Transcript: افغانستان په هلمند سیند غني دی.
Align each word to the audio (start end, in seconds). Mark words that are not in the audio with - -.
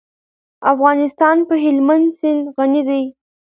افغانستان 0.73 1.37
په 1.47 1.55
هلمند 1.63 2.05
سیند 2.19 2.43
غني 2.55 2.81
دی. 2.89 3.03